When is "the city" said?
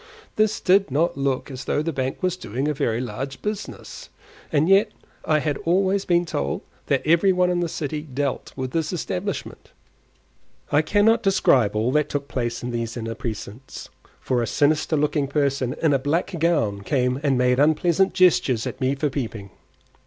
7.59-8.01